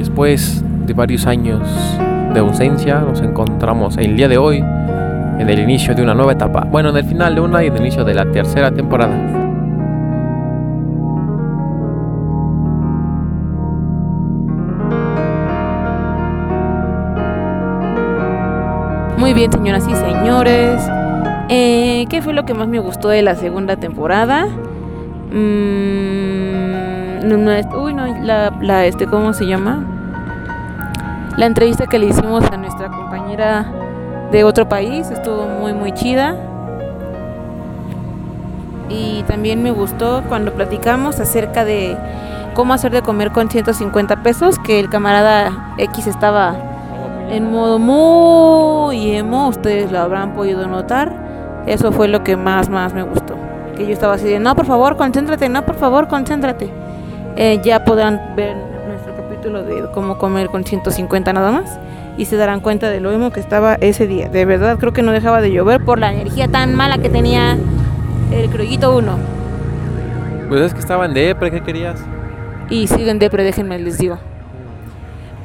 después 0.00 0.64
de 0.86 0.94
varios 0.94 1.26
años 1.26 1.60
de 2.32 2.40
ausencia, 2.40 3.00
nos 3.00 3.20
encontramos 3.20 3.98
el 3.98 4.16
día 4.16 4.28
de 4.28 4.38
hoy 4.38 4.58
en 4.58 5.48
el 5.48 5.58
inicio 5.58 5.94
de 5.94 6.02
una 6.02 6.14
nueva 6.14 6.32
etapa. 6.32 6.66
Bueno, 6.70 6.88
en 6.88 6.96
el 6.96 7.04
final 7.04 7.34
de 7.34 7.40
una 7.42 7.62
y 7.62 7.66
en 7.66 7.74
el 7.74 7.80
inicio 7.80 8.02
de 8.04 8.14
la 8.14 8.24
tercera 8.24 8.70
temporada. 8.70 9.14
Muy 19.18 19.34
bien, 19.34 19.52
señoras 19.52 19.86
y 19.86 19.94
señores. 19.94 20.82
Eh, 21.50 22.06
¿Qué 22.08 22.22
fue 22.22 22.32
lo 22.32 22.46
que 22.46 22.54
más 22.54 22.68
me 22.68 22.78
gustó 22.78 23.10
de 23.10 23.20
la 23.20 23.34
segunda 23.34 23.76
temporada? 23.76 24.46
Mm, 25.30 26.40
uy, 27.76 27.92
no, 27.92 28.06
la, 28.22 28.50
la, 28.62 28.86
este, 28.86 29.06
¿cómo 29.06 29.34
se 29.34 29.46
llama? 29.46 29.99
La 31.36 31.46
entrevista 31.46 31.86
que 31.86 31.98
le 31.98 32.06
hicimos 32.06 32.44
a 32.44 32.56
nuestra 32.56 32.88
compañera 32.88 33.66
de 34.30 34.44
otro 34.44 34.68
país 34.68 35.10
estuvo 35.10 35.46
muy, 35.46 35.72
muy 35.72 35.92
chida. 35.92 36.36
Y 38.88 39.22
también 39.24 39.62
me 39.62 39.70
gustó 39.70 40.22
cuando 40.28 40.52
platicamos 40.52 41.20
acerca 41.20 41.64
de 41.64 41.96
cómo 42.54 42.74
hacer 42.74 42.90
de 42.92 43.02
comer 43.02 43.30
con 43.30 43.48
150 43.48 44.22
pesos, 44.22 44.58
que 44.58 44.80
el 44.80 44.90
camarada 44.90 45.74
X 45.78 46.08
estaba 46.08 46.56
en 47.30 47.50
modo 47.50 47.78
muy 47.78 49.12
emo, 49.12 49.48
ustedes 49.48 49.92
lo 49.92 50.00
habrán 50.00 50.34
podido 50.34 50.66
notar. 50.66 51.62
Eso 51.66 51.92
fue 51.92 52.08
lo 52.08 52.24
que 52.24 52.36
más, 52.36 52.68
más 52.68 52.92
me 52.92 53.02
gustó. 53.02 53.36
Que 53.76 53.86
yo 53.86 53.92
estaba 53.92 54.14
así 54.14 54.24
de, 54.24 54.40
no, 54.40 54.56
por 54.56 54.66
favor, 54.66 54.96
concéntrate, 54.96 55.48
no, 55.48 55.64
por 55.64 55.76
favor, 55.76 56.08
concéntrate. 56.08 56.70
Eh, 57.36 57.60
ya 57.62 57.84
podrán 57.84 58.34
ver 58.34 58.69
capítulo 59.40 59.62
de 59.62 59.90
cómo 59.92 60.18
comer 60.18 60.50
con 60.50 60.64
150 60.64 61.32
nada 61.32 61.50
más. 61.50 61.78
Y 62.18 62.26
se 62.26 62.36
darán 62.36 62.60
cuenta 62.60 62.90
de 62.90 63.00
lo 63.00 63.10
emo 63.10 63.30
que 63.30 63.40
estaba 63.40 63.76
ese 63.76 64.06
día. 64.06 64.28
De 64.28 64.44
verdad, 64.44 64.76
creo 64.78 64.92
que 64.92 65.00
no 65.00 65.12
dejaba 65.12 65.40
de 65.40 65.50
llover 65.50 65.82
por 65.82 65.98
la 65.98 66.12
energía 66.12 66.46
tan 66.46 66.74
mala 66.74 66.98
que 66.98 67.08
tenía 67.08 67.56
el 68.32 68.50
crollito 68.50 68.94
1. 68.94 69.18
Pues 70.48 70.60
es 70.60 70.74
que 70.74 70.80
estaba 70.80 71.06
en 71.06 71.14
depre, 71.14 71.50
¿qué 71.50 71.62
querías? 71.62 71.98
Y 72.68 72.86
siguen 72.86 73.18
depre, 73.18 73.42
déjenme 73.42 73.78
les 73.78 73.96
digo. 73.96 74.18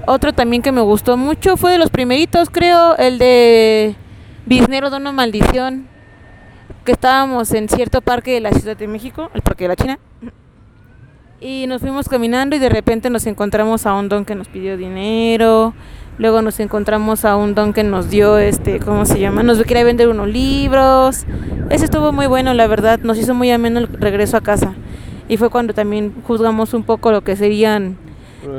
Otro 0.08 0.34
también 0.34 0.62
que 0.62 0.74
me 0.74 0.82
gustó 0.82 1.16
mucho 1.16 1.56
fue 1.56 1.72
de 1.72 1.78
los 1.78 1.90
primeritos, 1.90 2.50
creo, 2.50 2.98
el 2.98 3.18
de 3.18 3.96
Biznero 4.46 4.90
de 4.90 4.98
una 4.98 5.14
maldición. 5.14 5.88
Que 6.84 6.92
estábamos 6.92 7.54
en 7.54 7.70
cierto 7.70 8.02
parque 8.02 8.34
de 8.34 8.42
la 8.42 8.52
Ciudad 8.52 8.76
de 8.76 8.88
México, 8.88 9.32
el 9.34 9.42
Parque 9.42 9.64
de 9.64 9.68
la 9.70 9.76
China. 9.78 10.00
Y 11.42 11.68
nos 11.68 11.82
fuimos 11.82 12.08
caminando 12.10 12.56
y 12.56 12.60
de 12.60 12.70
repente 12.70 13.10
nos 13.10 13.26
encontramos 13.28 13.86
a 13.86 13.94
un 13.94 14.10
don 14.10 14.26
que 14.26 14.36
nos 14.36 14.48
pidió 14.48 14.78
dinero. 14.78 15.74
Luego 16.18 16.42
nos 16.42 16.60
encontramos 16.62 17.26
a 17.26 17.36
un 17.36 17.56
don 17.56 17.74
que 17.74 17.84
nos 17.84 18.10
dio, 18.10 18.38
este, 18.38 18.80
¿cómo 18.80 19.06
se 19.06 19.20
llama? 19.20 19.44
Nos 19.44 19.62
quería 19.64 19.84
vender 19.84 20.08
unos 20.08 20.30
libros. 20.30 21.26
Ese 21.70 21.86
estuvo 21.86 22.14
muy 22.14 22.26
bueno, 22.28 22.54
la 22.54 22.68
verdad. 22.68 23.00
Nos 23.04 23.18
hizo 23.18 23.34
muy 23.34 23.52
ameno 23.52 23.80
el 23.80 23.88
regreso 23.90 24.38
a 24.38 24.42
casa. 24.42 24.74
Y 25.28 25.38
fue 25.38 25.50
cuando 25.50 25.74
también 25.74 26.14
juzgamos 26.26 26.74
un 26.74 26.84
poco 26.84 27.12
lo 27.12 27.22
que 27.22 27.36
serían 27.36 27.98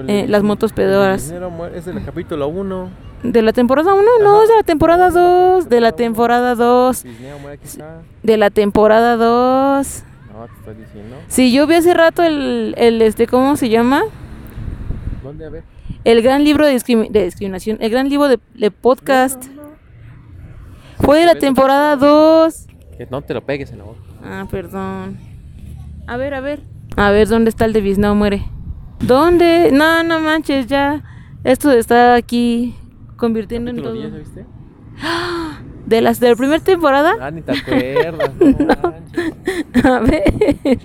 Eh, 0.08 0.26
las 0.28 0.42
motos 0.42 0.72
pedoras. 0.72 1.32
Es 1.74 1.84
del 1.86 2.04
capítulo 2.04 2.48
1. 2.48 2.90
de 3.22 3.40
la 3.42 3.52
temporada 3.52 3.94
1, 3.94 4.02
no, 4.22 4.42
es 4.42 4.48
de 4.48 4.56
la 4.56 4.62
temporada 4.64 5.10
2, 5.10 5.68
de 5.68 5.80
la 5.80 5.92
temporada 5.92 6.54
2, 6.56 7.04
de 8.22 8.36
la 8.36 8.50
temporada 8.50 9.16
2. 9.16 10.02
No, 10.46 10.52
te 10.54 10.58
estoy 10.70 10.74
diciendo. 10.84 11.16
Sí, 11.28 11.52
yo 11.52 11.66
vi 11.66 11.74
hace 11.74 11.94
rato 11.94 12.22
el, 12.22 12.74
el 12.78 13.02
este, 13.02 13.26
¿cómo 13.26 13.56
se 13.56 13.68
llama? 13.68 14.02
¿Dónde? 15.22 15.46
A 15.46 15.50
ver. 15.50 15.64
El 16.04 16.22
gran 16.22 16.44
libro 16.44 16.64
de, 16.66 16.74
discrimi- 16.74 17.10
de 17.10 17.24
discriminación, 17.24 17.78
el 17.80 17.90
gran 17.90 18.08
libro 18.08 18.28
de, 18.28 18.38
de 18.54 18.70
podcast. 18.70 19.44
Fue 20.98 21.18
de 21.20 21.26
la 21.26 21.34
temporada 21.34 21.96
2. 21.96 22.66
Que 22.96 23.06
no 23.10 23.22
te 23.22 23.34
lo 23.34 23.44
pegues 23.44 23.70
en 23.72 23.78
la 23.78 23.84
boca. 23.84 24.00
Ah, 24.24 24.46
perdón. 24.50 25.18
A 26.06 26.16
ver, 26.16 26.34
a 26.34 26.40
ver. 26.40 26.60
A 26.96 27.10
ver, 27.10 27.28
¿dónde 27.28 27.50
está 27.50 27.64
el 27.66 27.72
de 27.72 27.80
Bisnao 27.80 28.14
muere? 28.14 28.44
¿Dónde? 29.00 29.70
No, 29.72 30.02
no 30.04 30.20
manches, 30.20 30.66
ya. 30.66 31.02
Esto 31.44 31.70
está 31.70 32.14
aquí 32.14 32.74
convirtiendo 33.16 33.70
en 33.70 33.82
todo. 33.82 33.92
10, 33.92 34.14
¿viste? 34.14 34.46
De 35.86 36.00
las 36.00 36.18
de 36.18 36.30
la 36.30 36.34
primera 36.36 36.58
temporada. 36.58 37.12
Ah, 37.20 37.30
ni 37.30 37.42
te 37.42 37.52
acuerdas. 37.52 38.32
no 38.40 38.66
manches. 38.90 39.34
A 39.84 39.98
ver. 40.00 40.78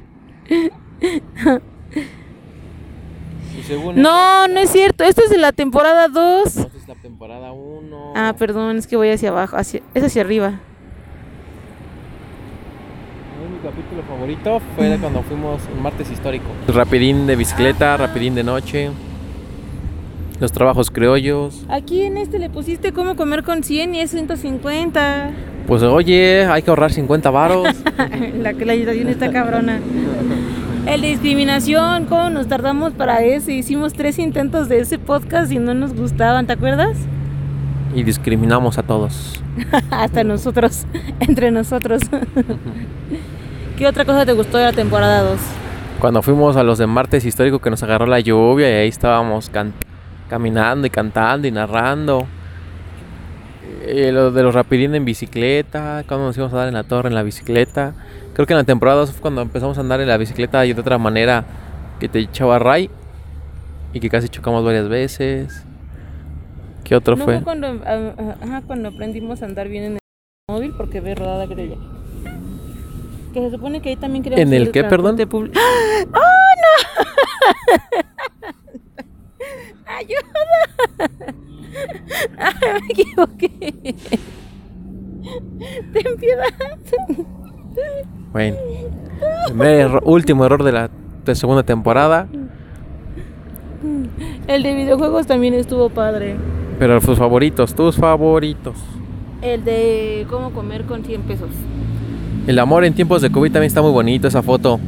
No, 3.95 4.47
no 4.47 4.59
es 4.59 4.69
cierto. 4.69 5.03
Esto 5.03 5.23
es 5.23 5.29
de 5.29 5.37
la 5.37 5.51
temporada 5.51 6.07
2. 6.07 6.45
Esta 6.45 6.77
es 6.77 6.87
la 6.87 6.95
temporada 6.95 7.51
1. 7.51 8.13
Ah, 8.15 8.35
perdón, 8.37 8.77
es 8.77 8.87
que 8.87 8.97
voy 8.97 9.09
hacia 9.09 9.29
abajo. 9.29 9.55
Hacia, 9.55 9.81
es 9.93 10.03
hacia 10.03 10.21
arriba. 10.21 10.59
Mi 13.51 13.69
capítulo 13.69 14.03
favorito 14.03 14.61
fue 14.75 14.89
de 14.89 14.97
cuando 14.97 15.23
fuimos 15.23 15.61
un 15.73 15.81
martes 15.81 16.11
histórico. 16.11 16.45
Rapidín 16.67 17.27
de 17.27 17.35
bicicleta, 17.35 17.97
rapidín 17.97 18.35
de 18.35 18.43
noche. 18.43 18.91
Los 20.39 20.51
trabajos 20.51 20.89
criollos. 20.89 21.65
Aquí 21.69 22.01
en 22.01 22.17
este 22.17 22.39
le 22.39 22.49
pusiste 22.49 22.91
cómo 22.93 23.15
comer 23.15 23.43
con 23.43 23.63
100 23.63 23.95
y 23.95 24.01
es 24.01 24.11
150. 24.11 25.31
Pues 25.67 25.83
oye, 25.83 26.45
hay 26.45 26.61
que 26.61 26.69
ahorrar 26.69 26.91
50 26.91 27.29
varos. 27.29 27.67
la 28.39 28.51
la 28.51 28.73
ayudación 28.73 29.07
está 29.09 29.31
cabrona. 29.31 29.79
El 30.85 31.01
de 31.01 31.07
discriminación, 31.07 32.05
¿cómo 32.05 32.29
nos 32.29 32.47
tardamos 32.47 32.93
para 32.93 33.23
eso? 33.23 33.51
Hicimos 33.51 33.93
tres 33.93 34.17
intentos 34.19 34.67
de 34.67 34.79
ese 34.79 34.97
podcast 34.97 35.51
y 35.51 35.59
no 35.59 35.73
nos 35.73 35.93
gustaban, 35.93 36.47
¿te 36.47 36.53
acuerdas? 36.53 36.97
y 37.93 38.03
discriminamos 38.03 38.77
a 38.77 38.83
todos. 38.83 39.41
Hasta 39.91 40.23
nosotros, 40.23 40.85
entre 41.19 41.51
nosotros. 41.51 42.01
¿Qué 43.77 43.87
otra 43.87 44.05
cosa 44.05 44.25
te 44.25 44.33
gustó 44.33 44.57
de 44.57 44.65
la 44.65 44.73
temporada 44.73 45.23
2? 45.23 45.39
Cuando 45.99 46.21
fuimos 46.21 46.55
a 46.55 46.63
los 46.63 46.77
de 46.77 46.87
martes 46.87 47.25
histórico 47.25 47.59
que 47.59 47.69
nos 47.69 47.83
agarró 47.83 48.05
la 48.05 48.19
lluvia 48.19 48.69
y 48.69 48.73
ahí 48.73 48.87
estábamos 48.87 49.51
caminando 50.29 50.87
y 50.87 50.89
cantando 50.89 51.47
y 51.47 51.51
narrando. 51.51 52.27
Eh, 53.93 54.13
lo 54.13 54.31
de 54.31 54.41
los 54.41 54.55
rapidín 54.55 54.95
en 54.95 55.03
bicicleta, 55.03 56.05
cuando 56.07 56.27
nos 56.27 56.37
íbamos 56.37 56.53
a 56.53 56.59
dar 56.59 56.69
en 56.69 56.73
la 56.75 56.85
torre 56.85 57.09
en 57.09 57.15
la 57.15 57.23
bicicleta. 57.23 57.93
Creo 58.33 58.47
que 58.47 58.53
en 58.53 58.59
la 58.59 58.63
temporada 58.63 58.99
2 58.99 59.11
fue 59.11 59.21
cuando 59.21 59.41
empezamos 59.41 59.77
a 59.77 59.81
andar 59.81 59.99
en 59.99 60.07
la 60.07 60.15
bicicleta 60.15 60.65
y 60.65 60.71
de 60.71 60.79
otra 60.79 60.97
manera 60.97 61.43
que 61.99 62.07
te 62.07 62.19
echaba 62.19 62.57
ray 62.57 62.89
y 63.91 63.99
que 63.99 64.09
casi 64.09 64.29
chocamos 64.29 64.63
varias 64.63 64.87
veces. 64.87 65.65
¿Qué 66.85 66.95
otro 66.95 67.17
¿No 67.17 67.25
fue? 67.25 67.35
fue 67.35 67.43
cuando, 67.43 67.67
ah, 67.85 68.13
ah, 68.17 68.35
ajá, 68.41 68.61
cuando 68.65 68.87
aprendimos 68.87 69.41
a 69.41 69.45
andar 69.45 69.67
bien 69.67 69.83
en 69.83 69.91
el 69.93 69.99
móvil 70.47 70.73
porque 70.77 71.01
ve 71.01 71.13
rodada 71.13 71.45
grella? 71.45 71.75
Que 73.33 73.41
se 73.41 73.51
supone 73.51 73.81
que 73.81 73.89
ahí 73.89 73.97
también 73.97 74.23
queríamos 74.23 74.47
¿En 74.47 74.53
el 74.53 74.65
de 74.67 74.71
qué, 74.71 74.85
perdón? 74.85 75.17
transporte 75.17 75.27
público. 75.27 75.59
¡Oh, 76.13 76.51
no! 76.63 76.71
¡Ayuda! 79.85 81.35
Me 82.81 82.87
equivoqué. 82.89 83.95
Ten 85.93 86.17
piedad. 86.19 86.47
Bueno, 89.55 89.99
último 90.03 90.45
error 90.45 90.63
de 90.63 90.71
la 90.71 90.89
de 91.25 91.35
segunda 91.35 91.63
temporada. 91.63 92.27
El 94.47 94.63
de 94.63 94.75
videojuegos 94.75 95.27
también 95.27 95.53
estuvo 95.53 95.89
padre. 95.89 96.35
Pero 96.79 96.99
tus 96.99 97.17
favoritos, 97.17 97.73
tus 97.75 97.95
favoritos. 97.95 98.75
El 99.41 99.63
de 99.63 100.25
cómo 100.29 100.51
comer 100.51 100.85
con 100.85 101.03
100 101.03 101.21
pesos. 101.23 101.49
El 102.47 102.59
amor 102.59 102.83
en 102.85 102.93
tiempos 102.93 103.21
de 103.21 103.31
COVID 103.31 103.51
también 103.51 103.67
está 103.67 103.81
muy 103.81 103.91
bonito, 103.91 104.27
esa 104.27 104.41
foto. 104.41 104.79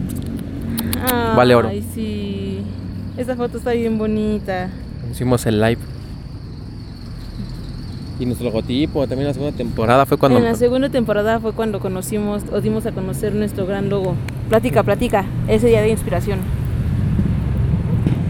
Vale 1.35 1.55
oro. 1.55 1.69
Ay, 1.69 1.83
sí. 1.93 2.63
Esa 3.17 3.35
foto 3.35 3.57
está 3.57 3.71
bien 3.71 3.97
bonita. 3.97 4.69
Hicimos 5.11 5.45
el 5.45 5.61
live. 5.61 5.79
Y 8.19 8.25
nuestro 8.25 8.45
logotipo 8.45 9.01
también 9.07 9.21
en 9.21 9.27
la 9.27 9.33
segunda 9.33 9.57
temporada 9.57 10.05
fue 10.05 10.17
cuando 10.17 10.37
En 10.37 10.45
la 10.45 10.55
segunda 10.55 10.89
temporada 10.89 11.39
fue 11.39 11.53
cuando 11.53 11.79
conocimos 11.79 12.43
o 12.51 12.61
dimos 12.61 12.85
a 12.85 12.91
conocer 12.91 13.33
nuestro 13.33 13.65
gran 13.65 13.89
logo. 13.89 14.15
Platica, 14.49 14.83
platica. 14.83 15.25
Ese 15.47 15.67
día 15.67 15.81
de 15.81 15.89
inspiración. 15.89 16.39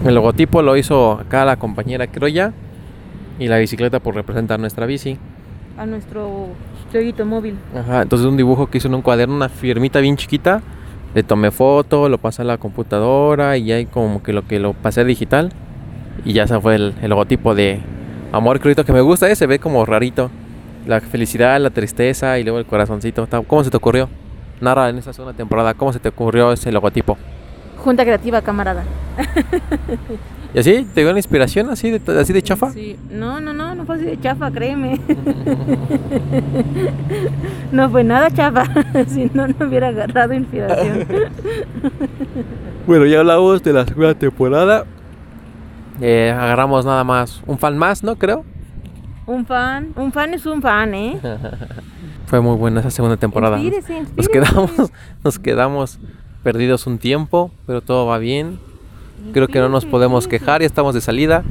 el 0.06 0.15
logotipo 0.15 0.62
lo 0.62 0.75
hizo 0.77 1.13
acá 1.13 1.45
la 1.45 1.57
compañera 1.57 2.07
Croya 2.07 2.53
y 3.39 3.47
la 3.47 3.57
bicicleta 3.57 4.00
por 4.00 4.15
representar 4.15 4.59
nuestra 4.59 4.85
bici. 4.85 5.18
A 5.77 5.86
nuestro 5.86 6.47
jueguito 6.91 7.25
móvil. 7.25 7.56
Ajá, 7.75 8.03
entonces 8.03 8.27
un 8.27 8.38
dibujo 8.38 8.68
que 8.68 8.77
hizo 8.77 8.88
en 8.88 8.95
un 8.95 9.01
cuaderno, 9.01 9.36
una 9.36 9.50
firmita 9.50 10.00
bien 10.00 10.18
chiquita. 10.18 10.62
Le 11.15 11.24
tomé 11.24 11.51
foto, 11.51 12.09
lo 12.09 12.18
pasé 12.18 12.41
a 12.41 12.45
la 12.45 12.57
computadora 12.57 13.57
y 13.57 13.71
ahí 13.71 13.86
como 13.86 14.24
que 14.24 14.33
lo 14.33 14.47
que 14.47 14.59
lo 14.59 14.74
pasé 14.74 15.01
a 15.01 15.03
digital. 15.03 15.51
Y 16.25 16.33
ya 16.33 16.47
se 16.47 16.59
fue 16.59 16.75
el, 16.75 16.94
el 17.01 17.09
logotipo 17.09 17.53
de 17.56 17.79
Amor 18.33 18.59
Crudito 18.59 18.83
que 18.83 18.91
me 18.91 19.00
gusta, 19.01 19.30
eh, 19.30 19.35
se 19.35 19.45
ve 19.45 19.59
como 19.59 19.85
rarito. 19.85 20.31
La 20.88 21.00
felicidad, 21.01 21.62
la 21.62 21.69
tristeza 21.69 22.39
y 22.39 22.44
luego 22.44 22.57
el 22.57 22.65
corazoncito. 22.65 23.27
¿Cómo 23.45 23.63
se 23.63 23.69
te 23.69 23.77
ocurrió? 23.77 24.09
Narra 24.59 24.89
en 24.89 24.97
esa 24.97 25.13
segunda 25.13 25.38
temporada, 25.38 25.75
¿cómo 25.75 25.94
se 25.94 26.00
te 26.00 26.09
ocurrió 26.09 26.51
ese 26.51 26.71
logotipo? 26.71 27.15
Junta 27.77 28.03
creativa, 28.03 28.41
camarada. 28.41 28.85
¿Y 30.51 30.57
así? 30.57 30.88
¿Te 30.95 31.01
dio 31.01 31.12
la 31.12 31.19
inspiración 31.19 31.69
así 31.69 31.91
de, 31.91 32.19
así 32.19 32.33
de 32.33 32.41
chafa? 32.41 32.71
Sí. 32.71 32.97
No, 33.12 33.39
no, 33.39 33.53
no, 33.53 33.75
no 33.75 33.85
fue 33.85 33.97
así 33.97 34.06
de 34.06 34.19
chafa, 34.19 34.50
créeme. 34.50 35.00
no 37.71 37.88
fue 37.91 38.03
nada 38.03 38.31
chafa, 38.31 38.65
si 39.09 39.29
no, 39.31 39.47
no 39.47 39.68
hubiera 39.68 39.89
agarrado 39.89 40.33
inspiración. 40.33 41.06
bueno, 42.88 43.06
ya 43.06 43.19
hablamos 43.19 43.62
de 43.62 43.74
la 43.74 43.86
segunda 43.86 44.15
temporada. 44.15 44.86
Eh, 46.01 46.31
agarramos 46.36 46.86
nada 46.86 47.04
más 47.04 47.42
un 47.45 47.57
fan 47.57 47.78
más, 47.78 48.04
¿no? 48.04 48.16
Creo. 48.16 48.44
Un 49.25 49.45
fan, 49.45 49.94
un 49.95 50.12
fan 50.12 50.34
es 50.34 50.45
un 50.45 50.62
fan, 50.62 50.94
¿eh? 50.94 51.19
Fue 52.25 52.42
muy 52.42 52.57
buena 52.57 52.80
esa 52.80 52.92
segunda 52.92 53.18
temporada. 53.18 53.60
Inspírese, 53.60 54.04
Nos 54.16 54.28
quedamos, 54.28 54.72
nos 55.24 55.40
quedamos 55.40 56.00
perdidos 56.44 56.88
un 56.88 56.98
tiempo, 56.98 57.51
pero 57.66 57.81
todo 57.81 58.06
va 58.06 58.18
bien. 58.18 58.60
Creo 59.31 59.48
que 59.48 59.60
no 59.60 59.69
nos 59.69 59.86
podemos 59.86 60.28
quejar, 60.28 60.62
ya 60.62 60.68
estamos 60.68 60.94
de 60.94 61.01
salida. 61.01 61.44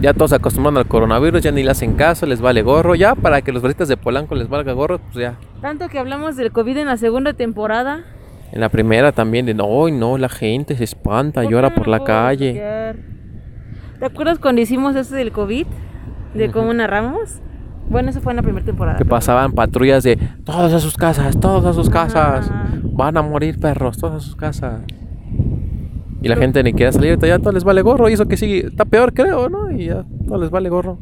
Ya 0.00 0.14
todos 0.14 0.30
se 0.30 0.36
acostumbran 0.36 0.78
al 0.78 0.86
coronavirus, 0.86 1.42
ya 1.42 1.52
ni 1.52 1.62
le 1.62 1.70
hacen 1.70 1.94
caso, 1.94 2.24
les 2.24 2.40
vale 2.40 2.62
gorro. 2.62 2.94
Ya 2.94 3.14
para 3.14 3.42
que 3.42 3.52
los 3.52 3.60
veritas 3.60 3.86
de 3.88 3.98
Polanco 3.98 4.34
les 4.34 4.48
valga 4.48 4.72
gorro, 4.72 4.98
pues 4.98 5.16
ya. 5.16 5.34
Tanto 5.60 5.88
que 5.88 5.98
hablamos 5.98 6.36
del 6.36 6.52
COVID 6.52 6.78
en 6.78 6.86
la 6.86 6.96
segunda 6.96 7.34
temporada. 7.34 8.04
En 8.52 8.60
la 8.60 8.70
primera 8.70 9.12
también 9.12 9.44
de 9.44 9.52
no, 9.52 9.88
no, 9.90 10.16
la 10.16 10.30
gente 10.30 10.74
se 10.76 10.84
espanta, 10.84 11.42
¿Por 11.42 11.50
llora 11.50 11.74
por 11.74 11.86
la 11.86 12.02
calle. 12.02 12.94
¿Te 14.00 14.06
acuerdas 14.06 14.38
cuando 14.38 14.62
hicimos 14.62 14.96
eso 14.96 15.14
del 15.14 15.30
COVID? 15.30 15.66
De 16.34 16.50
cómo 16.50 16.72
narramos. 16.72 17.38
Bueno, 17.90 18.08
eso 18.08 18.22
fue 18.22 18.32
en 18.32 18.36
la 18.36 18.42
primera 18.42 18.64
temporada. 18.64 18.96
Que 18.96 19.04
pasaban 19.04 19.52
patrullas 19.52 20.02
de 20.02 20.16
todas 20.42 20.72
a 20.72 20.80
sus 20.80 20.96
casas, 20.96 21.38
todas 21.38 21.66
a 21.66 21.74
sus 21.74 21.90
casas. 21.90 22.50
Van 22.82 23.18
a 23.18 23.22
morir 23.22 23.60
perros, 23.60 23.98
todas 23.98 24.16
a 24.16 24.20
sus 24.20 24.36
casas. 24.36 24.80
Y 26.22 26.28
la 26.28 26.36
gente 26.36 26.62
ni 26.62 26.72
quiere 26.72 26.92
salir, 26.92 27.18
ya 27.18 27.38
todo 27.38 27.52
les 27.52 27.62
vale 27.62 27.82
gorro. 27.82 28.08
Y 28.08 28.14
eso 28.14 28.26
que 28.26 28.38
sí, 28.38 28.60
está 28.64 28.86
peor, 28.86 29.12
creo, 29.12 29.50
¿no? 29.50 29.70
Y 29.70 29.86
ya 29.86 30.06
todo 30.26 30.38
les 30.38 30.50
vale 30.50 30.70
gorro. 30.70 30.98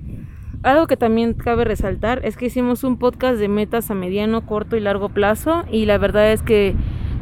Algo 0.65 0.89
que 0.89 0.97
también 0.97 1.35
cabe 1.35 1.65
resaltar 1.65 2.21
es 2.25 2.37
que 2.37 2.47
hicimos 2.47 2.83
un 2.83 2.99
podcast 2.99 3.39
de 3.39 3.47
metas 3.47 3.93
a 3.93 3.95
mediano, 3.95 4.45
corto 4.45 4.77
y 4.77 4.81
largo 4.81 5.09
plazo 5.09 5.63
y 5.71 5.87
la 5.87 5.99
verdad 5.99 6.33
es 6.33 6.43
que 6.43 6.75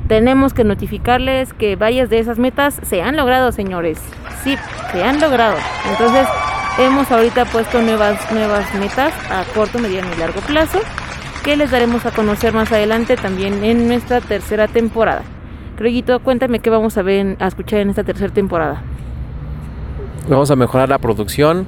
tenemos 0.09 0.55
que 0.55 0.65
notificarles 0.65 1.53
que 1.53 1.77
varias 1.77 2.11
de 2.11 2.19
esas 2.19 2.39
metas 2.39 2.81
se 2.83 3.03
han 3.03 3.17
logrado, 3.17 3.53
señores. 3.53 3.99
Sí, 4.43 4.57
se 4.93 5.05
han 5.05 5.21
logrado. 5.21 5.57
Entonces, 5.91 6.27
hemos 6.79 7.11
ahorita 7.11 7.45
puesto 7.47 7.83
nuevas 7.83 8.31
nuevas 8.33 8.73
metas 8.75 9.13
a 9.31 9.45
corto, 9.55 9.79
mediano 9.79 10.09
y 10.15 10.19
largo 10.19 10.41
plazo 10.41 10.79
que 11.43 11.57
les 11.57 11.71
daremos 11.71 12.05
a 12.07 12.11
conocer 12.11 12.53
más 12.53 12.73
adelante 12.73 13.17
también 13.17 13.63
en 13.63 13.87
nuestra 13.87 14.21
tercera 14.21 14.67
temporada. 14.67 15.23
Creyito, 15.77 16.19
cuéntame 16.21 16.59
qué 16.59 16.71
vamos 16.71 16.99
a 16.99 17.03
ver, 17.03 17.37
a 17.39 17.47
escuchar 17.47 17.81
en 17.81 17.91
esta 17.91 18.03
tercera 18.03 18.33
temporada. 18.33 18.83
Vamos 20.29 20.51
a 20.51 20.57
mejorar 20.57 20.89
la 20.89 20.99
producción, 20.99 21.67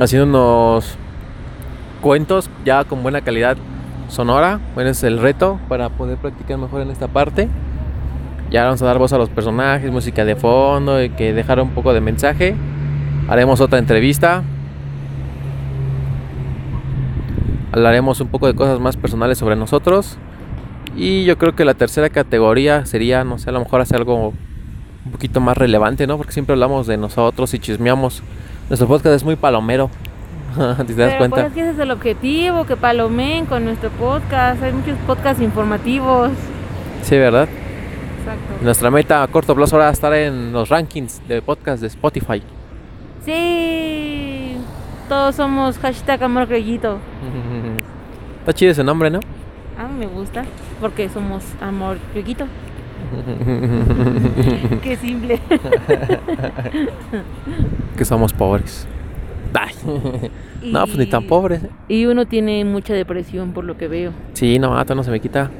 haciendo 0.00 0.26
unos 0.26 0.96
cuentos 2.00 2.50
ya 2.64 2.84
con 2.84 3.02
buena 3.02 3.20
calidad 3.20 3.56
sonora. 4.08 4.58
Bueno, 4.74 4.90
es 4.90 5.02
el 5.04 5.18
reto 5.20 5.60
para 5.68 5.90
poder 5.90 6.18
practicar 6.18 6.58
mejor 6.58 6.82
en 6.82 6.90
esta 6.90 7.06
parte. 7.06 7.48
Ya 8.50 8.64
vamos 8.64 8.82
a 8.82 8.86
dar 8.86 8.98
voz 8.98 9.12
a 9.12 9.18
los 9.18 9.28
personajes, 9.28 9.90
música 9.90 10.24
de 10.24 10.36
fondo 10.36 11.02
y 11.02 11.10
que 11.10 11.32
dejar 11.32 11.60
un 11.60 11.70
poco 11.70 11.92
de 11.92 12.00
mensaje. 12.00 12.54
Haremos 13.28 13.60
otra 13.60 13.78
entrevista. 13.78 14.42
Hablaremos 17.72 18.20
un 18.20 18.28
poco 18.28 18.46
de 18.46 18.54
cosas 18.54 18.78
más 18.78 18.96
personales 18.96 19.38
sobre 19.38 19.56
nosotros. 19.56 20.18
Y 20.96 21.24
yo 21.24 21.38
creo 21.38 21.56
que 21.56 21.64
la 21.64 21.74
tercera 21.74 22.08
categoría 22.10 22.86
sería, 22.86 23.24
no 23.24 23.38
sé, 23.38 23.50
a 23.50 23.52
lo 23.52 23.60
mejor 23.60 23.80
hacer 23.80 23.98
algo 23.98 24.28
un 25.04 25.12
poquito 25.12 25.40
más 25.40 25.56
relevante, 25.58 26.06
¿no? 26.06 26.16
Porque 26.16 26.32
siempre 26.32 26.52
hablamos 26.52 26.86
de 26.86 26.96
nosotros 26.96 27.52
y 27.54 27.58
chismeamos. 27.58 28.22
Nuestro 28.68 28.86
podcast 28.86 29.16
es 29.16 29.24
muy 29.24 29.36
palomero. 29.36 29.90
te 30.54 30.60
das 30.60 30.76
Pero, 30.94 31.18
cuenta. 31.18 31.36
Pues 31.36 31.46
es 31.46 31.52
que 31.52 31.60
ese 31.62 31.70
es 31.70 31.78
el 31.78 31.90
objetivo, 31.90 32.64
que 32.64 32.76
palomen 32.76 33.46
con 33.46 33.64
nuestro 33.64 33.90
podcast. 33.90 34.62
Hay 34.62 34.72
muchos 34.72 34.96
podcasts 35.06 35.42
informativos. 35.42 36.30
Sí, 37.02 37.18
¿verdad? 37.18 37.48
Exacto. 38.24 38.64
Nuestra 38.64 38.90
meta 38.90 39.22
a 39.22 39.26
corto 39.28 39.54
plazo 39.54 39.76
ahora 39.76 39.88
es 39.90 39.94
estar 39.94 40.14
en 40.14 40.52
los 40.52 40.68
rankings 40.70 41.20
de 41.28 41.42
podcast 41.42 41.80
de 41.82 41.88
Spotify. 41.88 42.42
Sí, 43.24 44.56
todos 45.08 45.34
somos 45.34 45.78
hashtag 45.78 46.22
amor 46.22 46.46
creyito. 46.48 46.98
Está 48.40 48.52
chido 48.52 48.72
ese 48.72 48.84
nombre, 48.84 49.10
¿no? 49.10 49.20
A 49.78 49.88
mí 49.88 50.00
me 50.00 50.06
gusta, 50.06 50.44
porque 50.80 51.08
somos 51.08 51.42
amor 51.60 51.98
creyito. 52.12 52.46
Qué 54.82 54.96
simple. 54.96 55.40
que 57.96 58.04
somos 58.04 58.32
pobres. 58.32 58.86
Ay. 59.52 59.74
No, 60.72 60.84
pues 60.86 60.96
ni 60.98 61.06
tan 61.06 61.24
Y- 61.24 61.26
pobres. 61.26 61.64
¿eh? 61.64 61.70
Y 61.88 62.06
uno 62.06 62.26
tiene 62.26 62.64
mucha 62.64 62.94
depresión 62.94 63.52
por 63.52 63.64
lo 63.64 63.76
que 63.76 63.88
veo. 63.88 64.12
Sí, 64.32 64.58
no, 64.58 64.80
esto 64.80 64.94
no 64.94 65.02
se 65.04 65.10
me 65.10 65.20
quita. 65.20 65.50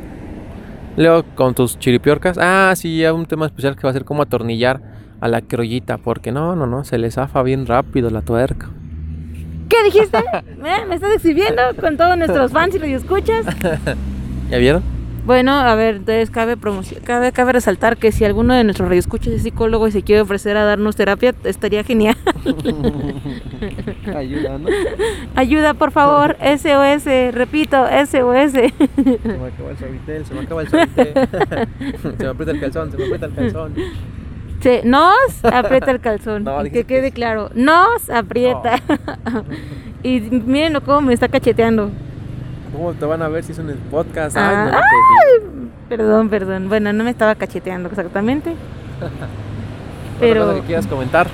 Luego 0.96 1.24
con 1.34 1.54
tus 1.54 1.78
chiripiorcas. 1.78 2.38
Ah, 2.40 2.72
sí, 2.76 3.04
hay 3.04 3.12
un 3.12 3.26
tema 3.26 3.46
especial 3.46 3.76
que 3.76 3.82
va 3.82 3.90
a 3.90 3.92
ser 3.92 4.04
cómo 4.04 4.22
atornillar 4.22 4.80
a 5.20 5.28
la 5.28 5.40
crollita. 5.40 5.98
Porque 5.98 6.32
no, 6.32 6.54
no, 6.54 6.66
no, 6.66 6.84
se 6.84 6.98
le 6.98 7.10
zafa 7.10 7.42
bien 7.42 7.66
rápido 7.66 8.10
la 8.10 8.22
tuerca. 8.22 8.68
¿Qué 9.68 9.82
dijiste? 9.84 10.18
¿Eh? 10.34 10.86
¿Me 10.88 10.94
estás 10.94 11.14
exhibiendo 11.14 11.62
con 11.80 11.96
todos 11.96 12.16
nuestros 12.16 12.52
fans 12.52 12.74
y 12.74 12.78
los 12.78 12.88
escuchas? 12.88 13.46
¿Ya 14.50 14.58
vieron? 14.58 14.93
Bueno, 15.24 15.52
a 15.52 15.74
ver, 15.74 15.96
entonces 15.96 16.30
cabe, 16.30 16.56
cabe, 17.02 17.32
cabe 17.32 17.52
resaltar 17.52 17.96
que 17.96 18.12
si 18.12 18.26
alguno 18.26 18.52
de 18.52 18.62
nuestros 18.62 18.88
radioescuchas 18.88 19.32
es 19.32 19.42
psicólogo 19.42 19.88
y 19.88 19.90
se 19.90 20.02
quiere 20.02 20.20
ofrecer 20.20 20.56
a 20.58 20.64
darnos 20.64 20.96
terapia, 20.96 21.34
estaría 21.44 21.82
genial. 21.82 22.14
Ayuda, 24.14 24.58
¿no? 24.58 24.68
Ayuda, 25.34 25.72
por 25.72 25.92
favor, 25.92 26.36
SOS, 26.40 27.06
repito, 27.32 27.86
SOS. 27.86 28.52
Se 28.52 28.72
me 29.24 29.46
acaba 29.46 29.70
el 29.70 29.78
suavitel, 29.78 30.26
se 30.26 30.34
me 30.34 30.40
acaba 30.40 30.60
el 30.62 30.68
suavitel. 30.68 31.14
se 32.02 32.22
me 32.22 32.28
aprieta 32.28 32.52
el 32.52 32.60
calzón, 32.60 32.90
se 32.90 32.96
me 32.98 33.04
aprieta 33.04 33.26
el 33.26 33.34
calzón. 33.34 33.74
Se- 34.60 34.82
nos 34.84 35.44
aprieta 35.44 35.90
el 35.90 36.00
calzón. 36.00 36.44
No, 36.44 36.60
y 36.60 36.64
dijiste 36.64 36.84
que 36.84 36.94
quede 36.96 37.10
que 37.10 37.14
claro, 37.14 37.50
nos 37.54 38.10
aprieta. 38.10 38.74
y 40.02 40.20
miren 40.20 40.78
cómo 40.84 41.00
me 41.00 41.14
está 41.14 41.28
cacheteando. 41.28 41.90
¿Cómo 42.74 42.92
te 42.92 43.06
van 43.06 43.22
a 43.22 43.28
ver 43.28 43.44
si 43.44 43.52
es 43.52 43.58
un 43.58 43.72
podcast? 43.90 44.36
Ah, 44.36 44.50
Ay, 44.50 44.56
no, 44.56 44.64
no 44.64 44.70
te 44.70 44.76
ay, 44.76 45.70
perdón, 45.88 46.28
perdón. 46.28 46.68
Bueno, 46.68 46.92
no 46.92 47.04
me 47.04 47.10
estaba 47.10 47.34
cacheteando 47.36 47.88
exactamente. 47.88 48.50
digo. 49.00 49.06
¿Otra 49.06 49.28
Pero 50.20 50.46
cosa 50.46 50.54
que 50.60 50.66
quieras 50.66 50.86
comentar? 50.86 51.26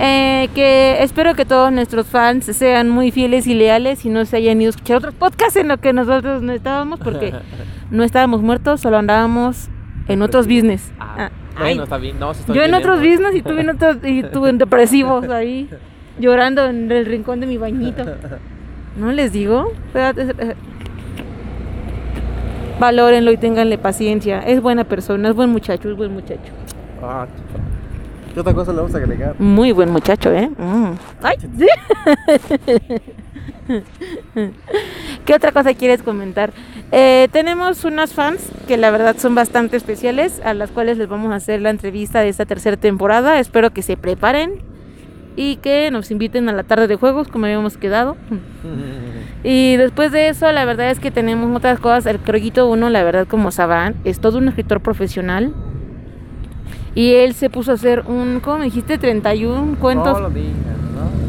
eh, 0.00 0.48
que 0.54 1.02
espero 1.02 1.34
que 1.34 1.44
todos 1.44 1.70
nuestros 1.72 2.06
fans 2.06 2.44
sean 2.46 2.90
muy 2.90 3.10
fieles 3.10 3.46
y 3.46 3.54
leales 3.54 4.04
y 4.04 4.08
no 4.10 4.24
se 4.24 4.36
hayan 4.36 4.60
ido 4.60 4.68
a 4.68 4.70
escuchar 4.70 4.98
otros 4.98 5.14
podcasts 5.14 5.56
en 5.56 5.68
lo 5.68 5.78
que 5.78 5.92
nosotros 5.92 6.42
no 6.42 6.52
estábamos 6.52 6.98
porque 7.00 7.32
no 7.90 8.02
estábamos 8.02 8.42
muertos, 8.42 8.80
solo 8.80 8.98
andábamos 8.98 9.68
en 10.08 10.20
otros 10.22 10.46
business. 10.46 10.92
Ah, 11.00 11.30
bueno, 11.58 11.84
está 11.84 11.98
bien. 11.98 12.18
No, 12.18 12.32
yo 12.52 12.62
en 12.62 12.74
otros 12.74 12.98
business 12.98 13.34
y 13.34 13.42
tú 13.42 13.50
en 13.52 13.70
otros 13.70 13.96
y 14.02 14.22
tú 14.24 14.46
en 14.46 14.58
depresivos 14.64 15.28
ahí 15.30 15.70
llorando 16.18 16.66
en 16.66 16.90
el 16.90 17.06
rincón 17.06 17.40
de 17.40 17.46
mi 17.46 17.56
bañito. 17.56 18.04
¿No 18.96 19.12
les 19.12 19.32
digo? 19.32 19.72
Eh. 19.94 20.54
Valórenlo 22.78 23.32
y 23.32 23.36
ténganle 23.36 23.78
paciencia. 23.78 24.40
Es 24.40 24.60
buena 24.60 24.84
persona, 24.84 25.28
es 25.28 25.34
buen 25.34 25.50
muchacho, 25.50 25.90
es 25.90 25.96
buen 25.96 26.12
muchacho. 26.12 26.52
Ah, 27.02 27.26
¿Qué 28.32 28.40
otra 28.40 28.52
cosa 28.52 28.72
le 28.72 28.78
vamos 28.78 28.94
a 28.94 28.98
agregar? 28.98 29.36
Muy 29.38 29.72
buen 29.72 29.90
muchacho, 29.90 30.32
¿eh? 30.32 30.50
Mm. 30.58 30.92
Ay, 31.22 31.36
sí. 31.56 31.66
¿Qué 35.24 35.34
otra 35.34 35.52
cosa 35.52 35.72
quieres 35.74 36.02
comentar? 36.02 36.52
Eh, 36.90 37.28
tenemos 37.32 37.84
unas 37.84 38.12
fans 38.12 38.50
que 38.66 38.76
la 38.76 38.90
verdad 38.90 39.16
son 39.18 39.34
bastante 39.34 39.76
especiales, 39.76 40.40
a 40.44 40.52
las 40.52 40.70
cuales 40.70 40.98
les 40.98 41.08
vamos 41.08 41.32
a 41.32 41.36
hacer 41.36 41.62
la 41.62 41.70
entrevista 41.70 42.20
de 42.20 42.28
esta 42.28 42.44
tercera 42.44 42.76
temporada. 42.76 43.38
Espero 43.38 43.70
que 43.70 43.82
se 43.82 43.96
preparen 43.96 44.62
y 45.36 45.56
que 45.56 45.90
nos 45.90 46.10
inviten 46.10 46.48
a 46.48 46.52
la 46.52 46.62
tarde 46.62 46.86
de 46.86 46.96
juegos, 46.96 47.28
como 47.28 47.46
habíamos 47.46 47.76
quedado. 47.76 48.16
Y 49.42 49.76
después 49.76 50.12
de 50.12 50.28
eso, 50.28 50.50
la 50.52 50.64
verdad 50.64 50.90
es 50.90 51.00
que 51.00 51.10
tenemos 51.10 51.54
otras 51.56 51.78
cosas. 51.80 52.06
El 52.06 52.18
Croguito 52.18 52.68
1, 52.68 52.90
la 52.90 53.02
verdad, 53.02 53.26
como 53.26 53.50
sabrán, 53.50 53.94
es 54.04 54.20
todo 54.20 54.38
un 54.38 54.48
escritor 54.48 54.80
profesional. 54.80 55.52
Y 56.94 57.14
él 57.14 57.34
se 57.34 57.50
puso 57.50 57.72
a 57.72 57.74
hacer 57.74 58.04
un, 58.06 58.40
¿cómo 58.40 58.58
me 58.58 58.64
dijiste? 58.66 58.98
31 58.98 59.76
cuentos, 59.80 60.12
No 60.12 60.20
lo 60.20 60.30
digas, 60.30 60.54
¿no? 60.94 61.24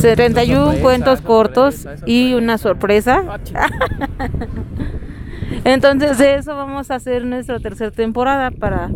31 0.00 0.64
sorpresa, 0.64 0.82
cuentos 0.82 1.18
sorpresa, 1.20 1.26
cortos 1.26 1.88
y 2.06 2.34
una 2.34 2.58
sorpresa. 2.58 3.24
Ah. 3.54 3.68
Entonces 5.64 6.18
de 6.18 6.34
eso 6.34 6.56
vamos 6.56 6.90
a 6.90 6.96
hacer 6.96 7.24
nuestra 7.24 7.58
tercera 7.60 7.90
temporada 7.90 8.50
para, 8.50 8.90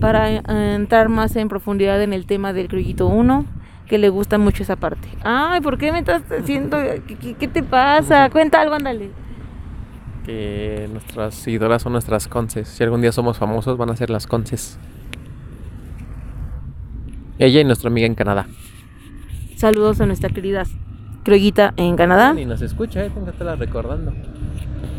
para 0.00 0.30
eh, 0.30 0.42
entrar 0.74 1.08
más 1.08 1.34
en 1.36 1.48
profundidad 1.48 2.02
en 2.02 2.12
el 2.12 2.26
tema 2.26 2.52
del 2.52 2.68
Croguito 2.68 3.06
1, 3.06 3.46
que 3.90 3.98
le 3.98 4.08
gusta 4.08 4.38
mucho 4.38 4.62
esa 4.62 4.76
parte. 4.76 5.08
Ay, 5.24 5.60
¿por 5.60 5.76
qué 5.76 5.90
me 5.90 5.98
estás 5.98 6.22
haciendo? 6.30 6.78
¿Qué, 7.08 7.34
qué- 7.34 7.48
te 7.48 7.60
pasa? 7.64 8.30
Cuenta 8.30 8.60
algo, 8.60 8.76
ándale. 8.76 9.10
Que 10.24 10.88
nuestras 10.92 11.34
seguidoras 11.34 11.82
son 11.82 11.90
nuestras 11.94 12.28
conces. 12.28 12.68
Si 12.68 12.84
algún 12.84 13.00
día 13.00 13.10
somos 13.10 13.36
famosos, 13.36 13.76
van 13.76 13.90
a 13.90 13.96
ser 13.96 14.08
las 14.08 14.28
conces. 14.28 14.78
Ella 17.40 17.60
y 17.60 17.64
nuestra 17.64 17.90
amiga 17.90 18.06
en 18.06 18.14
Canadá. 18.14 18.46
Saludos 19.56 20.00
a 20.00 20.06
nuestra 20.06 20.28
querida 20.30 20.62
Croguita 21.24 21.74
en 21.76 21.96
Canadá. 21.96 22.32
Ni 22.32 22.44
nos 22.44 22.62
escucha, 22.62 23.04
eh, 23.04 23.10
estarla 23.26 23.56
recordando. 23.56 24.12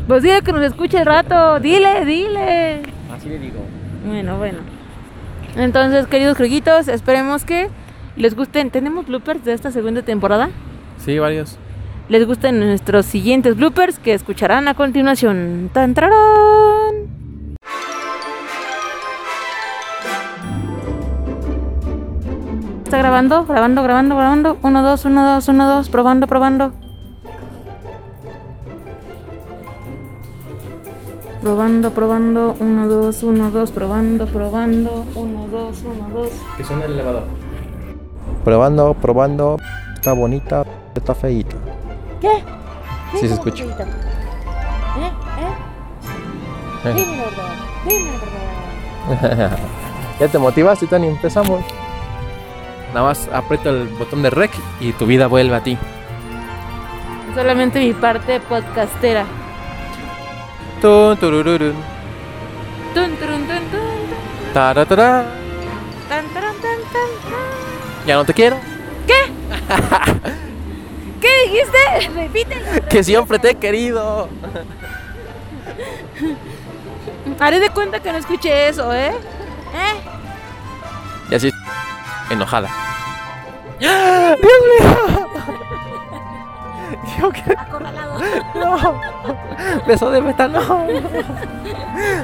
Pues 0.06 0.22
dile 0.22 0.42
que 0.42 0.52
nos 0.52 0.62
escuche 0.64 0.98
el 0.98 1.06
rato. 1.06 1.60
Dile, 1.60 2.04
dile. 2.04 2.82
Así 3.10 3.30
le 3.30 3.38
digo. 3.38 3.60
Bueno, 4.06 4.36
bueno. 4.36 4.58
Entonces, 5.56 6.06
queridos 6.08 6.36
croguitos, 6.36 6.88
esperemos 6.88 7.46
que 7.46 7.70
les 8.16 8.34
gusten. 8.34 8.70
¿Tenemos 8.70 9.06
bloopers 9.06 9.44
de 9.44 9.52
esta 9.52 9.70
segunda 9.70 10.02
temporada? 10.02 10.50
Sí, 10.98 11.18
varios. 11.18 11.58
Les 12.08 12.26
gusten 12.26 12.60
nuestros 12.60 13.06
siguientes 13.06 13.56
bloopers 13.56 13.98
que 13.98 14.12
escucharán 14.14 14.68
a 14.68 14.74
continuación. 14.74 15.70
¡Tan! 15.72 15.94
¿Está 22.84 22.98
grabando? 22.98 23.46
Grabando, 23.46 23.82
grabando, 23.82 24.16
grabando. 24.16 24.58
1, 24.62 24.82
2, 24.82 25.04
1, 25.06 25.34
2, 25.34 25.48
1, 25.48 25.76
2. 25.76 25.88
Probando, 25.88 26.26
probando. 26.26 26.72
Probando, 31.40 31.90
probando. 31.92 32.56
1, 32.60 32.88
2, 32.88 33.22
1, 33.22 33.50
2. 33.50 33.70
Probando, 33.70 34.26
probando. 34.26 35.06
1, 35.14 35.48
2, 35.50 35.82
1, 35.82 36.08
2. 36.12 36.28
Que 36.58 36.64
suena 36.64 36.84
el 36.84 36.92
elevador. 36.92 37.41
Probando, 38.44 38.94
probando. 38.94 39.56
Está 39.94 40.12
bonita, 40.12 40.64
está 40.94 41.14
feíta. 41.14 41.56
¿Qué? 42.20 42.42
Sí 43.18 43.28
se 43.28 43.34
escucha. 43.34 43.64
¿Eh? 43.64 43.68
¿Eh? 44.98 45.52
Eh. 46.84 46.94
Dime 46.94 47.16
la 47.16 47.24
verdad. 47.24 47.44
Dime 47.86 48.10
la 48.10 49.26
verdad. 49.36 49.58
¿Ya 50.20 50.28
te 50.28 50.38
motivaste, 50.38 50.86
Tani? 50.86 51.08
Empezamos. 51.08 51.62
Nada 52.94 53.06
más 53.06 53.28
aprieta 53.32 53.70
el 53.70 53.88
botón 53.88 54.22
de 54.22 54.30
rec 54.30 54.50
y 54.80 54.92
tu 54.92 55.06
vida 55.06 55.26
vuelve 55.26 55.56
a 55.56 55.62
ti. 55.62 55.78
Solamente 57.34 57.80
mi 57.80 57.92
parte 57.92 58.40
podcastera. 58.40 59.24
Tun, 60.80 61.16
turururun. 61.16 61.74
Tun, 62.92 63.16
turun, 63.16 63.46
tun, 63.46 63.46
tun, 63.46 63.70
tun. 63.70 64.52
Taratara. 64.52 65.24
Tan, 66.08 66.26
taran, 66.34 66.54
tan, 66.56 66.78
tan, 66.92 67.30
tan. 67.30 67.61
Ya 68.06 68.16
no 68.16 68.24
te 68.24 68.34
quiero. 68.34 68.56
¿Qué 71.20 71.28
dijiste? 71.46 71.78
Repítelo. 72.14 72.88
Que 72.88 73.04
siempre 73.04 73.38
te 73.38 73.50
he 73.50 73.54
querido. 73.54 74.28
Haré 77.38 77.60
de 77.60 77.70
cuenta 77.70 78.00
que 78.00 78.10
no 78.12 78.18
escuché 78.18 78.68
eso, 78.68 78.92
¿eh? 78.92 79.12
¿Eh? 79.74 80.00
Y 81.30 81.34
así, 81.34 81.50
enojada. 82.30 82.68
Dios 87.16 87.32
que 87.32 87.52
Acorralado. 87.56 88.18
no. 88.54 89.00
Beso 89.86 90.10
de 90.10 90.20
meta, 90.20 90.48
no. 90.48 90.86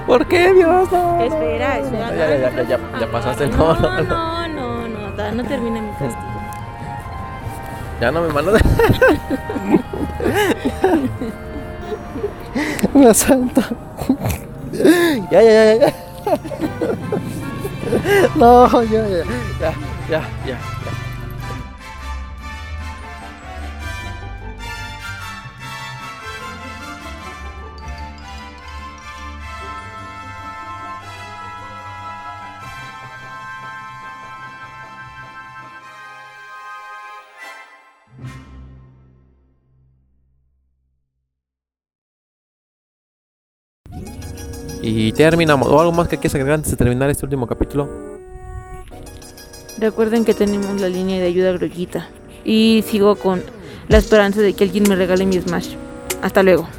¿Por 0.07 0.27
qué, 0.27 0.53
Dios? 0.53 0.91
No. 0.93 1.23
Espera, 1.23 1.79
espera. 1.79 2.11
Ya, 2.15 2.27
ya, 2.29 2.51
ya, 2.51 2.63
ya, 2.63 2.79
ya 3.01 3.07
pasaste. 3.11 3.47
No, 3.49 3.75
No, 3.75 4.03
no, 4.49 4.58
no. 5.19 5.45
termina 5.45 5.81
mi 5.81 5.91
castigo. 5.93 6.41
Ya 8.01 8.11
no 8.13 8.23
me 8.23 8.33
mando 8.33 8.53
de. 8.53 8.61
Una 12.95 13.13
santa. 13.15 13.63
ya, 15.31 15.43
ya, 15.43 15.45
ya, 15.65 15.75
ya. 15.75 15.95
No, 18.37 18.69
ya, 18.85 19.09
ya. 19.09 19.25
Ya, 19.61 19.73
ya, 20.11 20.23
ya. 20.47 20.78
Y 44.89 45.13
terminamos. 45.13 45.69
¿O 45.69 45.81
algo 45.81 45.93
más 45.93 46.09
que 46.09 46.17
quieras 46.17 46.35
agregar 46.37 46.55
antes 46.55 46.71
de 46.71 46.77
terminar 46.77 47.11
este 47.11 47.27
último 47.27 47.47
capítulo? 47.47 47.89
Recuerden 49.79 50.25
que 50.25 50.35
tenemos 50.35 50.81
la 50.81 50.89
línea 50.89 51.21
de 51.21 51.27
ayuda 51.27 51.53
groguita. 51.53 52.09
Y 52.45 52.83
sigo 52.87 53.17
con 53.17 53.43
la 53.89 53.99
esperanza 53.99 54.41
de 54.41 54.55
que 54.55 54.65
alguien 54.65 54.85
me 54.89 54.97
regale 54.97 55.27
mi 55.27 55.39
Smash. 55.41 55.75
Hasta 56.23 56.43
luego. 56.43 56.69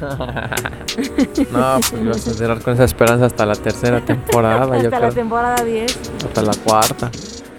No, 1.52 1.78
pues 1.90 2.06
vas 2.06 2.28
a 2.28 2.34
cerrar 2.34 2.60
con 2.60 2.74
esa 2.74 2.84
esperanza 2.84 3.26
hasta 3.26 3.46
la 3.46 3.54
tercera 3.54 4.04
temporada, 4.04 4.66
yo 4.76 4.84
Hasta 4.84 4.90
la 4.90 4.98
creo. 4.98 5.12
temporada 5.12 5.64
10. 5.64 5.98
Hasta 6.26 6.42
la 6.42 6.52
cuarta. 6.64 7.10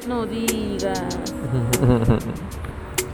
No 0.07 0.25
digas. 0.25 1.01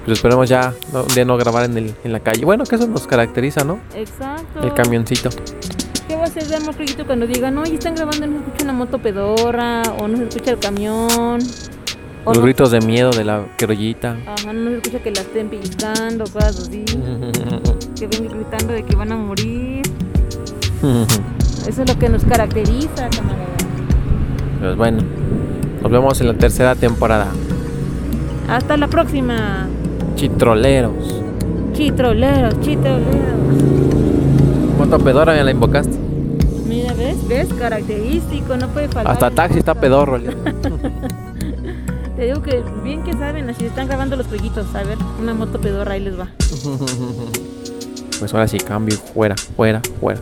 Pues 0.05 0.19
esperemos 0.19 0.47
ya 0.47 0.73
no, 0.93 1.01
un 1.01 1.07
día 1.09 1.25
no 1.25 1.35
grabar 1.35 1.65
en, 1.65 1.77
el, 1.77 1.93
en 2.05 2.13
la 2.13 2.21
calle. 2.21 2.45
Bueno, 2.45 2.63
que 2.63 2.75
eso 2.77 2.87
nos 2.87 3.05
caracteriza, 3.05 3.65
¿no? 3.65 3.77
Exacto. 3.93 4.61
El 4.61 4.73
camioncito. 4.73 5.29
¿Qué 6.07 6.15
va 6.15 6.21
a 6.21 6.25
hacer 6.25 6.45
de 6.45 6.55
amor 6.55 6.75
Croguito 6.75 7.05
cuando 7.05 7.27
digan, 7.27 7.57
oye, 7.57 7.73
están 7.73 7.95
grabando 7.95 8.25
y 8.25 8.29
no 8.29 8.37
se 8.37 8.45
escucha 8.45 8.63
una 8.63 8.73
moto 8.73 8.97
pedorra? 8.99 9.81
O 9.99 10.07
no 10.07 10.17
se 10.17 10.23
escucha 10.23 10.51
el 10.51 10.59
camión. 10.59 11.39
O 12.23 12.29
Los 12.29 12.37
no, 12.37 12.43
gritos 12.43 12.71
de 12.71 12.79
miedo 12.79 13.11
de 13.11 13.25
la 13.25 13.45
crollita. 13.57 14.17
Ajá, 14.25 14.53
no 14.53 14.69
se 14.69 14.77
escucha 14.77 14.99
que 14.99 15.11
la 15.11 15.21
estén 15.21 15.49
pellizcando, 15.49 16.23
cosas 16.25 16.59
así. 16.59 16.85
Que 17.99 18.07
vengan 18.07 18.37
gritando 18.37 18.73
de 18.73 18.83
que 18.83 18.95
van 18.95 19.11
a 19.11 19.17
morir. 19.17 19.81
Eso 21.67 21.81
es 21.83 21.89
lo 21.89 21.99
que 21.99 22.07
nos 22.07 22.23
caracteriza, 22.23 23.09
camarada. 23.09 23.45
Pues 24.61 24.75
bueno, 24.77 25.03
nos 25.81 25.91
vemos 25.91 26.21
en 26.21 26.27
la 26.27 26.33
tercera 26.35 26.75
temporada. 26.75 27.27
Hasta 28.47 28.77
la 28.77 28.87
próxima. 28.87 29.67
Chitroleros. 30.15 31.21
Chitroleros, 31.73 32.59
chitroleros. 32.61 33.76
¿Cuánto 34.77 34.99
pedora 34.99 35.43
la 35.43 35.51
invocaste? 35.51 35.97
Mira, 36.67 36.93
¿ves? 36.93 37.27
¿Ves? 37.27 37.51
Característico, 37.53 38.55
no 38.57 38.67
puede 38.69 38.87
faltar. 38.87 39.13
Hasta 39.13 39.31
taxi 39.31 39.57
está 39.59 39.73
pedorro. 39.73 40.19
Te 42.15 42.25
digo 42.25 42.41
que 42.41 42.63
bien 42.83 43.03
que 43.03 43.13
saben, 43.13 43.49
así 43.49 43.65
están 43.65 43.87
grabando 43.87 44.15
los 44.15 44.27
jueguitos. 44.27 44.73
A 44.75 44.83
ver, 44.83 44.97
una 45.19 45.33
moto 45.33 45.59
pedorra, 45.59 45.93
ahí 45.93 46.01
les 46.01 46.19
va. 46.19 46.29
Pues 48.19 48.33
ahora 48.33 48.47
sí, 48.47 48.57
cambio. 48.59 48.95
Fuera, 48.97 49.35
fuera, 49.55 49.81
fuera. 49.99 50.19